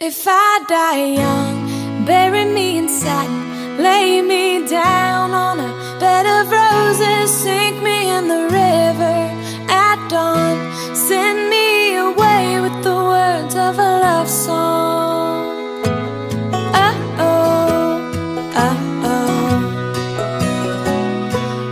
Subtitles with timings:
[0.00, 6.48] If I die young, bury me in satin, lay me down on a bed of
[6.48, 9.18] roses, sink me in the river
[9.68, 10.56] at dawn,
[10.94, 15.82] send me away with the words of a love song.
[16.74, 17.98] Oh oh,
[18.54, 18.78] oh
[19.10, 19.58] oh.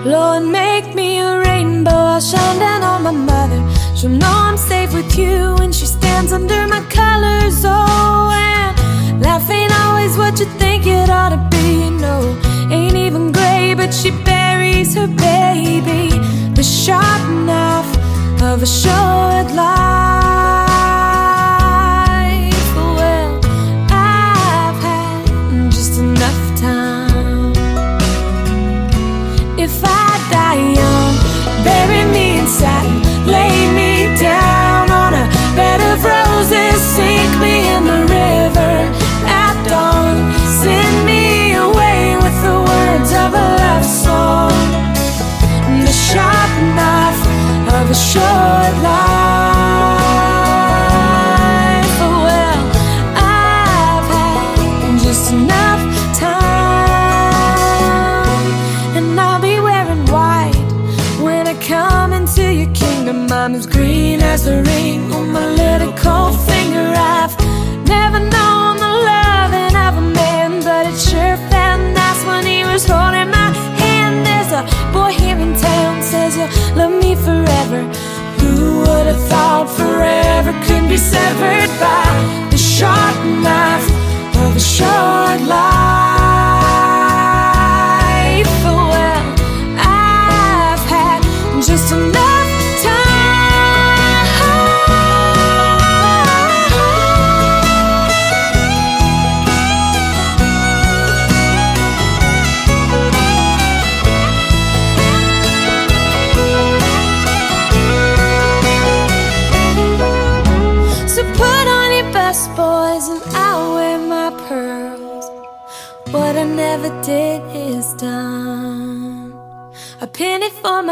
[0.04, 3.62] Lord, make me a rainbow, I'll shine down on my mother.
[3.94, 7.64] She'll know I'm safe with you when she stands under my colors.
[7.64, 7.95] Oh,
[10.90, 11.90] it ought to be.
[11.90, 12.16] No,
[12.70, 16.10] ain't even gray, but she buries her baby.
[16.54, 17.92] The sharp knife
[18.42, 20.25] of a short life.
[79.66, 83.88] Thought forever could be severed by the sharp knife
[84.36, 85.75] of a short life?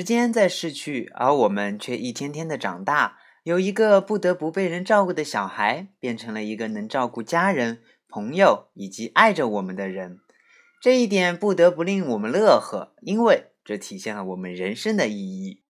[0.00, 3.18] 时间在逝去，而我们却一天天的长大。
[3.42, 10.20] 由一个不得不被人照顾的小孩，变成了一个能照顾家人、朋友以及爱着我们的人。
[10.80, 15.60] 这一点不得不令我们乐呵，因为这体现了我们人生的意义。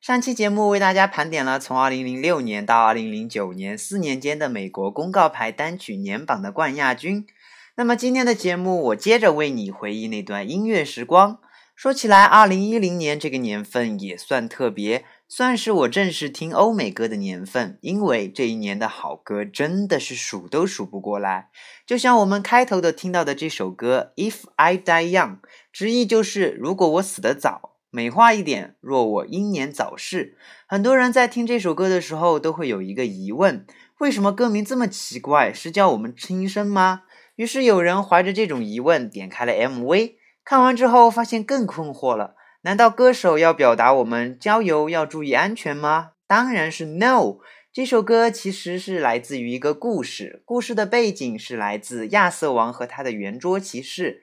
[0.00, 7.26] 上期节目为大家盘点了从2006年到2009年四年间的美国公告牌单曲年榜的冠亚军。
[7.74, 11.40] 那么今天的节目，我接着为你回忆那段音乐时光。
[11.78, 21.50] 说起来，2010年这个年份也算特别，算是我正式听欧美歌的年份，因为这一年的好歌真的是数都数不过来。
[21.86, 25.34] 就像我们开头的听到的这首歌《If I Die Young》，
[25.72, 30.36] 直译就是“如果我死得早”，美化一点，“若我英年早逝”。
[30.66, 33.64] 很多人在听这首歌的时候都会有一个疑问：
[34.00, 35.52] 为什么歌名这么奇怪？
[35.52, 37.02] 是叫我们轻生吗？
[37.36, 40.14] 于是有人怀着这种疑问点开了 MV，
[40.48, 42.34] 看完之后发现更困惑了。
[42.62, 46.12] 难道歌手要表达我们郊游要注意安全吗？
[46.26, 47.36] 当然是 no。
[47.70, 54.22] 这首歌其实是来自于一个故事，故事的背景是来自亚瑟王和他的圆桌骑士，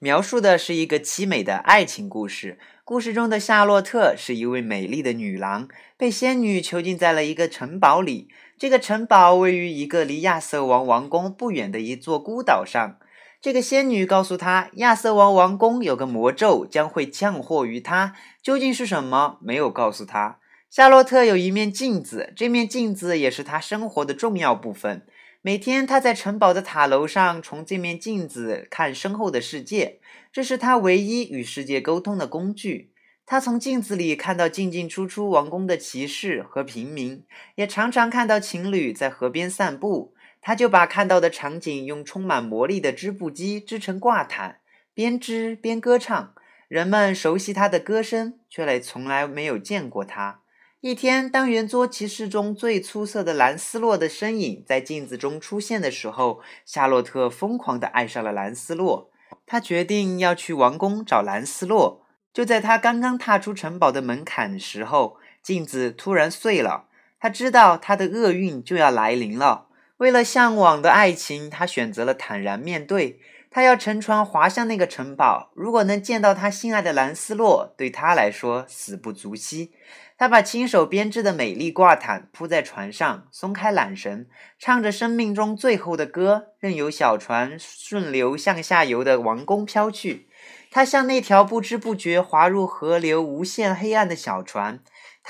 [0.00, 2.58] 描述的是一个凄美的爱情故事。
[2.84, 8.28] 故事中的夏洛特是一位美丽的女郎，被仙女囚禁在了一个城堡里。
[8.58, 12.96] 这个城堡位于一个离亚瑟王王宫不远的一座孤岛上。
[13.42, 19.38] 这个仙女告诉她，亚瑟王王宫有个魔咒将会降祸于她，究竟是什么？
[19.40, 20.38] 没有告诉她。
[20.68, 25.06] 夏洛特有一面镜子，这面镜子也是他生活的重要部分。
[25.40, 30.00] 每天，他在城堡的塔楼上从这面镜子看身后的世界，
[30.30, 32.92] 这是他唯一与世界沟通的工具。
[33.24, 40.14] 他从镜子里看到进进出出王宫的骑士和平民，也常常看到情侣在河边散步。
[40.40, 44.60] 他就把看到的场景用充满魔力的织布机织成挂毯，
[44.94, 46.34] 边织边歌唱。
[46.68, 50.40] 人们熟悉他的歌声，却来从来没有见过他。
[50.80, 59.10] 一天，当圆桌骑士中最出色的兰斯洛的身影在镜子中出现的时候，夏洛特疯狂地爱上了兰斯洛。
[59.44, 62.06] 他决定要去王宫找兰斯洛。
[62.32, 66.86] 就在他刚刚踏出城堡的门槛时候，镜子突然碎了。
[67.18, 69.66] 他知道他的厄运就要来临了。
[70.00, 73.20] 为了向往的爱情，他选择了坦然面对。
[73.50, 75.50] 他要乘船滑向那个城堡。
[75.54, 79.72] 如果能见到他心爱的兰斯洛，对他来说死不足惜。
[80.16, 84.26] 他把亲手编织的美丽挂毯铺在船上，松开缆绳，
[84.58, 90.28] 唱着生命中最后的歌，任由小船顺流向下游的王宫飘去。
[90.70, 94.80] 他像那条不知不觉滑入河流、无限黑暗的小船。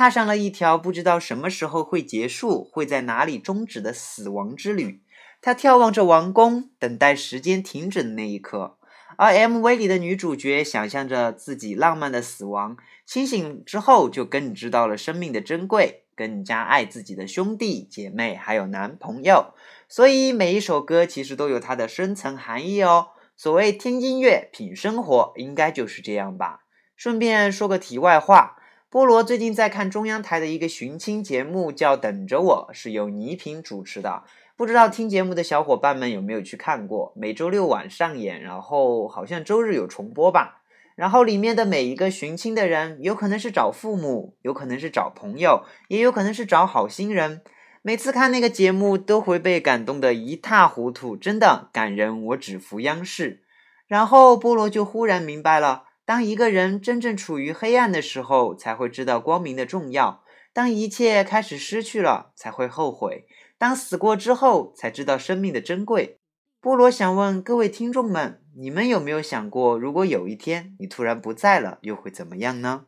[0.01, 5.03] 踏上了一条不知道什么时候会结束、会在哪里终止的死亡之旅。
[5.43, 8.79] 他眺望着王宫，等待时间停止的那一刻。
[9.19, 19.53] 而 MV 里的女主角想象着自己浪漫的死亡，清醒之后就更知道了生命的珍贵，更加爱自己的兄弟姐妹还有男朋友。
[19.87, 23.09] 所以每一首歌其实都有它的深层含义哦。
[23.37, 26.61] 所谓听音乐品生活，应该就是这样吧。
[26.97, 28.57] 顺便说个题外话。
[28.91, 34.25] 菠萝最近在看中央台的一个寻亲节目，叫《等着我》，是由倪萍主持的。
[34.57, 37.13] 不知道听节目的小伙伴们有没有去看过？
[37.15, 40.63] 每周六晚上演，然后好像周日有重播吧。
[40.97, 47.43] 然后里面的每一个寻亲的人，有可能是找父母，有可能是找朋友，也有可能是找好心人。
[47.83, 52.25] 每次看那个节目，都会被感动得一塌糊涂，真的感人。
[52.25, 53.45] 我只服央视。
[53.87, 55.85] 然后菠萝就忽然明白了。
[56.11, 63.27] 当一个人真正处于黑暗的时候，才会知道光明的重要；当一切开始失去了，才会后悔；
[63.57, 66.19] 当死过之后，才知道生命的珍贵。
[66.61, 72.87] 菠萝想问各位听众们：你们有没有想过，如果有一天你突然不在了，又会怎么样呢？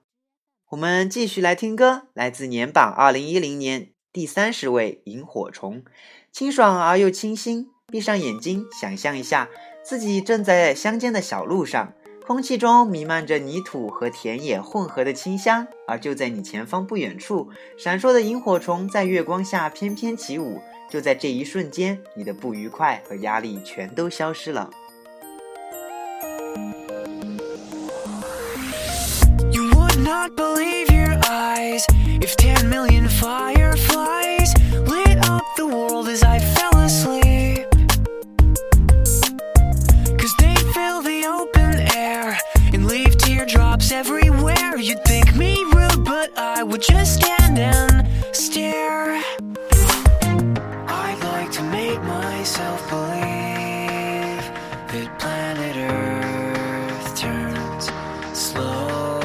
[0.71, 5.85] 我们继续来听歌，来自年榜二零一零年第三十位《萤火虫》，
[6.33, 7.71] 清爽而又清新。
[7.87, 9.49] 闭上眼睛，想象一下
[9.85, 11.95] 自己正在乡间的小路上。
[12.27, 24.71] 空气中弥漫着泥土和田野混合的清香，而就在你前方不远处，闪烁的萤火虫在月光下翩翩起舞，就在这一瞬间，你的不愉快和压力全都消失了。
[29.51, 31.85] you would not believe your eyes
[32.21, 34.55] if ten million fireflies
[34.87, 37.42] lit up the world as i fell asleep。
[46.83, 49.23] just stand and stare.
[50.89, 54.43] I'd like to make myself believe
[54.91, 57.91] that planet Earth turns
[58.37, 59.23] slowly.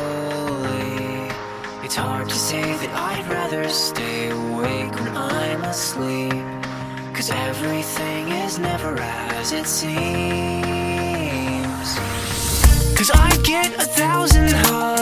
[1.84, 6.46] It's hard to say that I'd rather stay awake when I'm asleep.
[7.15, 9.98] Cause everything is never as it seems.
[12.96, 14.97] Cause I get a thousand hugs.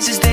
[0.00, 0.29] rises.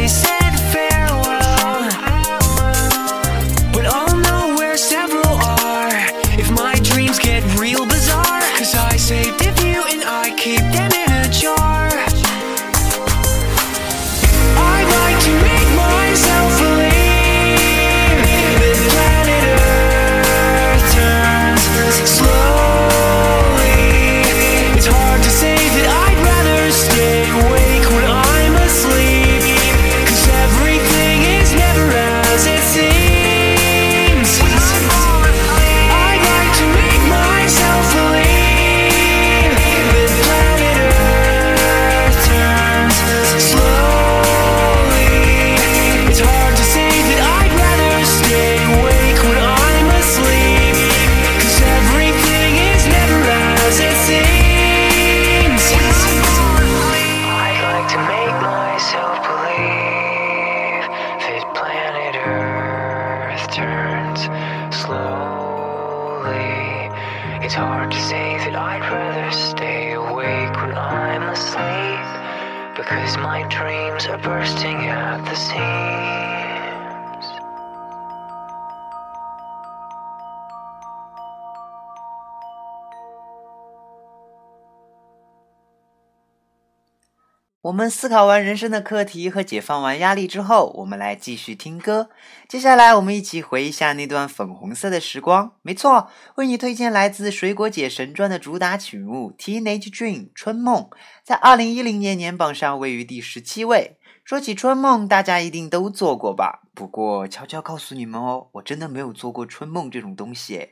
[87.67, 92.09] 我们思考完人生的课题和解放完压力之后，我们来继续听歌。
[92.47, 95.51] 接下来，我们一起回忆一下那段粉红色的时光。
[95.63, 100.89] 没错，为你推荐来自《水果姐神传》的主打曲目《Teenage Dream》春梦，
[101.25, 103.97] 在二零一零年年榜上位于第十七位。
[104.23, 106.61] 说起春梦，大家一定都做过吧？
[106.73, 110.69] 不过悄悄告诉你们哦，我真的没有做过春梦这种东西。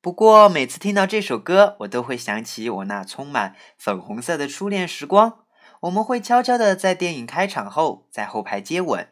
[0.00, 5.40] 不过每次听到这首歌，我都会想起我那充满粉红色的初恋时光。
[5.86, 9.08] 我们会悄悄的在电影开场后在后排接吻，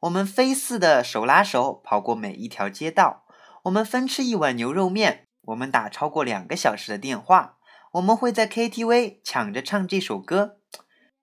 [0.00, 3.24] 我们飞似的手拉手跑过每一条街道，
[3.64, 7.56] 我们分吃一碗牛肉面，我们打超过两个小时的电话，
[7.92, 10.58] 我们会在 KTV 抢着唱这首歌。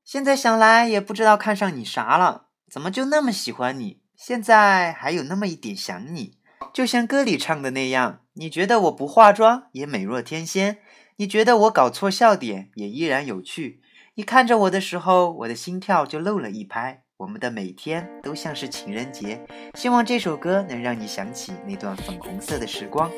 [0.03, 4.01] 现在想来也不知道看上你啥了，怎么就那么喜欢你？
[4.15, 6.39] 现在还有那么一点想你，
[6.73, 10.79] 就像歌里唱的那样，你觉得我不化妆也美若天仙，
[11.17, 13.81] 你觉得我搞错笑点也依然有趣。
[14.17, 17.01] 你看着我的时候，我的心跳就漏了一拍。
[17.17, 23.11] 我们的每天都像是情人节，希望这首歌能让你想起那段粉红色的时光。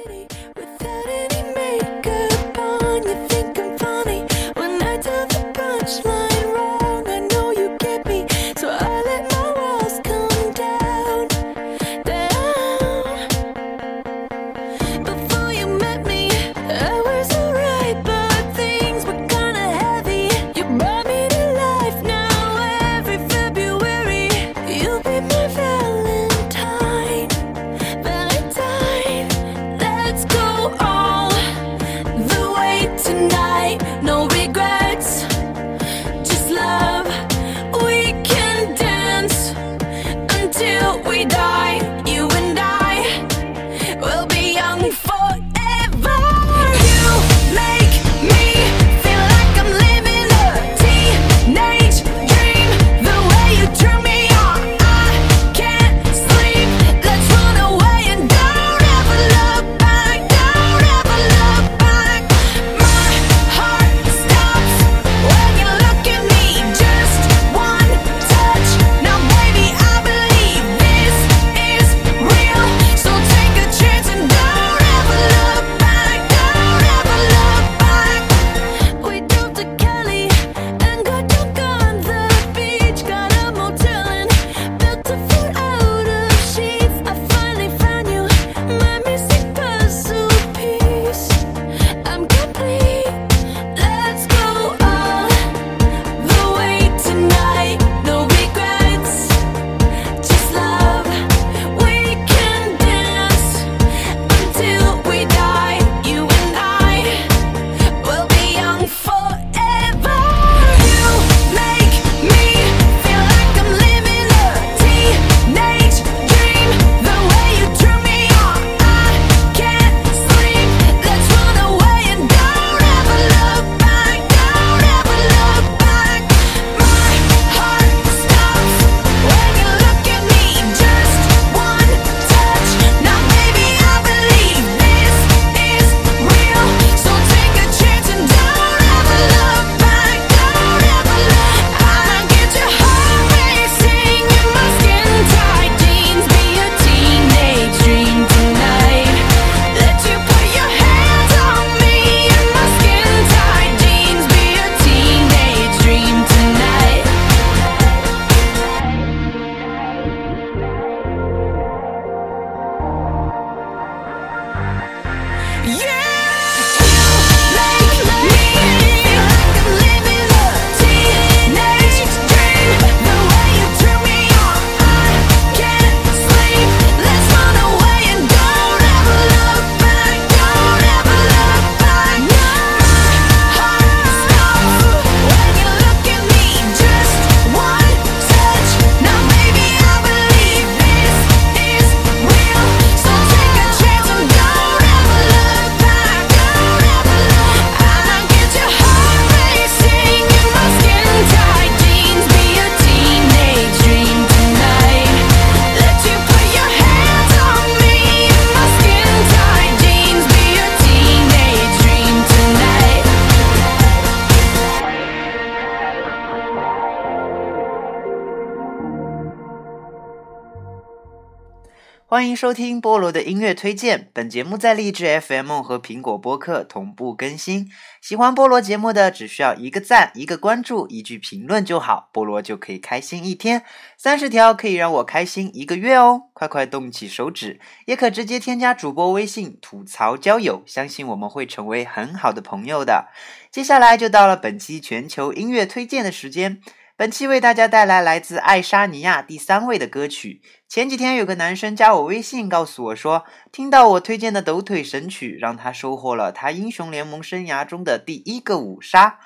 [222.18, 224.10] 欢迎收听菠萝的音乐推荐。
[224.12, 227.70] 本节目在荔枝 FM 和苹果播客同步更新。
[228.02, 233.62] 喜欢菠萝节目的，只需要一个赞、一个关注、一句评论就好，菠萝就可以开心一天。
[233.98, 236.24] 三十条可以让我开心一个月哦！
[236.34, 243.10] 快快动起手指，也可直接添加主播微信吐槽交友，相信我们会成为很好的朋友的。
[243.52, 246.62] 接下来就到了本期全球音乐推荐的时间。
[246.98, 250.42] 本期为大家带来来自爱沙尼亚第三位的歌曲。
[250.68, 259.20] 前几天有个男生加我微信，告诉我说，听到我推荐的抖腿神曲，让他收获了他英雄联盟生涯中的第一个五杀。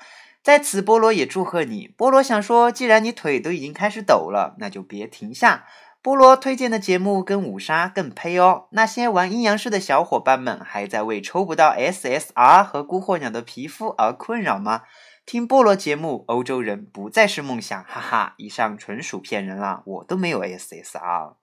[0.44, 1.90] 在此，菠萝也祝贺你。
[1.98, 5.64] 菠萝想说，既然你腿都已经开始抖了，那就别停下。
[6.04, 8.66] 菠萝推荐的节目跟五杀更配哦。
[8.72, 14.82] 那些玩阴阳师的小伙伴们，还在为抽不到 SSR 和孤火鸟的皮肤而困扰吗？
[15.26, 18.34] 听菠萝节目，欧洲人不再是梦想，哈哈！
[18.38, 21.36] 以上纯属骗人啦，我都没有 SSR。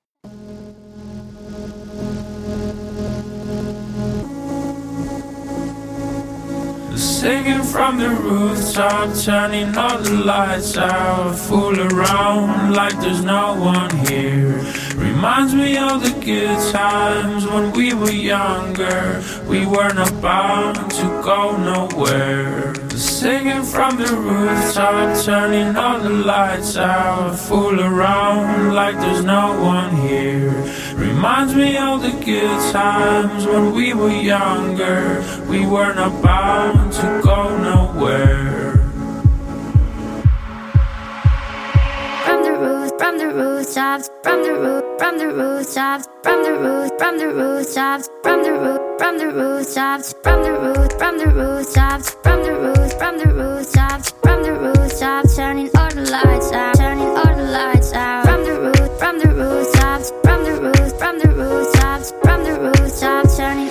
[6.96, 11.34] Singing from the rooftop, turning all the lights out.
[11.34, 14.60] Fool around like there's no one here.
[14.98, 19.22] Reminds me of the good times when we were younger.
[19.46, 22.74] We weren't bound to go nowhere.
[22.90, 27.37] Singing from the rooftop, turning all the lights out.
[27.37, 30.50] Fool around like there's no one here.
[30.94, 35.24] Reminds me of the good times when we were younger.
[35.48, 38.72] We weren't bound to go nowhere.
[42.24, 46.90] From the roof, from the rooftops, from the roof, from the rooftops, from the roof,
[46.98, 52.11] from the rooftops, from the roof, from the rooftops, from the roof, from the rooftops,
[52.22, 57.06] from the roof, from the rooftops, from the rooftops, turning all the lights out, turning
[57.06, 58.24] all the lights out.
[58.26, 63.37] From the roof, from the rooftops, from the roof, from the rooftops, from the rooftops,
[63.37, 63.67] turning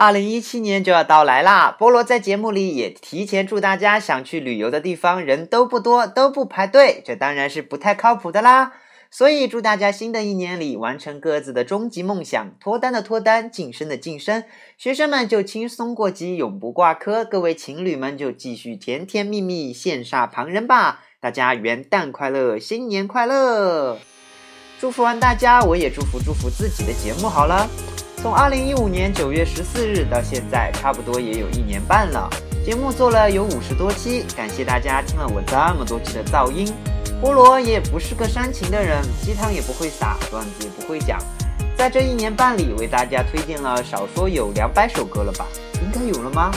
[0.00, 1.76] 二零一七年就要到来啦！
[1.78, 8.72] 菠萝在节目里也提前祝大家想去旅游的地方人都不多，都不排队，这当然是不太靠谱的啦。
[9.10, 14.42] 所以祝大家新的一年里完成各自的终极梦想，脱单的脱单，晋升的晋升。
[14.78, 21.00] 学生们就轻松过级，永不挂科；各位情侣们就继续甜甜蜜蜜，羡煞旁人吧！
[21.20, 23.98] 大家元旦快乐，新年快乐！
[24.80, 27.68] 祝福完大家，我也祝福祝福自己的节目好了。
[28.22, 32.28] 从二零一五年九月十四日到现在，差不多也有一年半了。
[32.62, 36.70] 节目做了有五十多期，感谢大家听了我这么多期的噪音。
[37.22, 41.18] 菠萝也不是个煽情的人，鸡汤也不会撒，段子也不会讲。
[41.78, 45.46] 在这一年半里，为大家推荐了少说有两百首歌了吧？
[45.82, 46.50] 应该有了吗？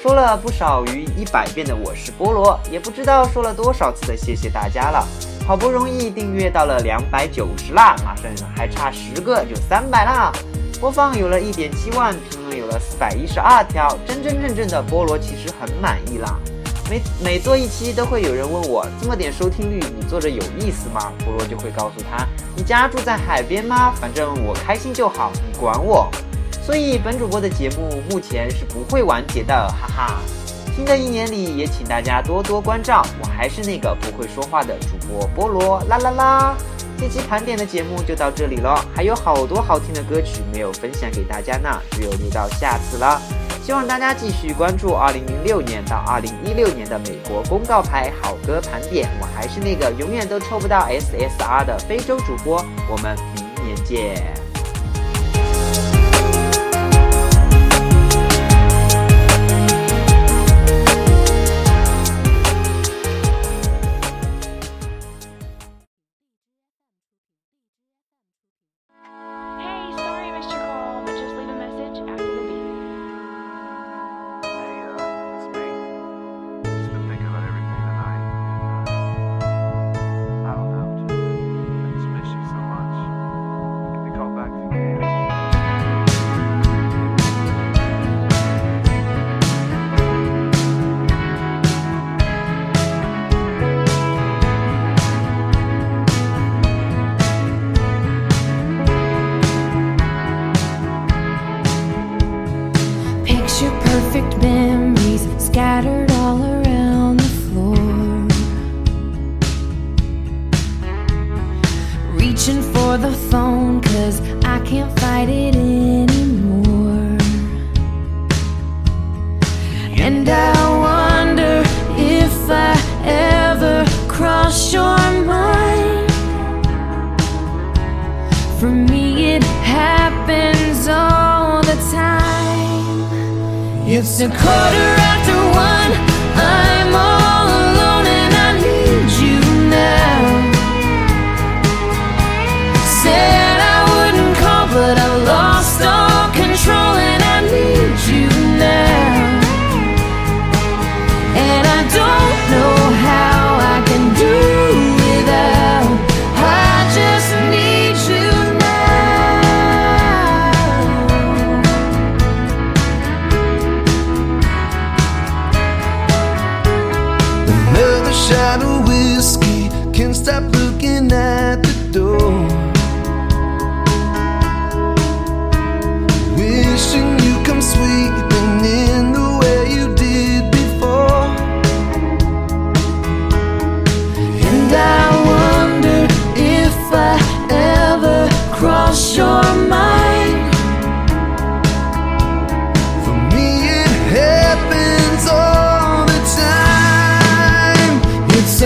[0.00, 5.06] 说了不少于一百遍的我是菠萝，也不知道说了多少次的谢谢大家了。
[5.46, 10.32] 好不容易订阅到了两百九十啦，马上还差十个就三百啦。
[10.78, 16.38] 播放有了一点七万，评论有了四百一十二条，真真正正的菠萝其实很满意啦。
[16.88, 21.12] 每每做一期都会有人问我，这么点收听率，你做着有意思吗？
[21.20, 23.92] 菠萝就会告诉他，你家住在海边吗？
[24.00, 26.08] 反正我开心就好，你管我。
[26.64, 30.20] 所以本主播的节目目前是不会完结的，哈哈。
[30.76, 36.54] 新的一年里，也请大家多多关照，我还是那个不会说话的主播菠萝，啦啦啦。
[36.98, 43.20] 这期盘点的节目就到这里了，还有好多好听的歌曲没有分享给大家呢，只有留到下次了。
[43.62, 49.08] 希望大家继续关注2006年到2016年的美国公告牌好歌盘点。
[49.20, 54.45] 我还是那个永远都抽不到 SSR 的非洲主播，我们明年见。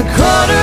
[0.00, 0.59] A quarter